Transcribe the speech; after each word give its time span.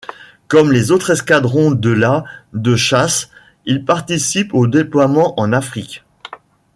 Comme 0.47 0.71
les 0.71 0.89
autres 0.89 1.11
escadrons 1.11 1.69
de 1.69 1.91
la 1.91 2.23
de 2.53 2.75
chasse, 2.75 3.29
il 3.67 3.85
participe 3.85 4.51
aux 4.55 4.65
déploiements 4.65 5.39
en 5.39 5.53
Afrique. 5.53 6.03